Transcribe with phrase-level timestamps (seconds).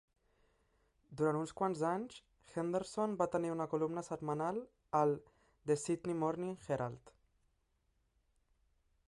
[1.19, 2.15] Durant uns quants anys,
[2.53, 4.59] Henderson va tenir una columna setmanal
[5.03, 5.15] al
[5.73, 7.15] "The Sydney Morning Herald".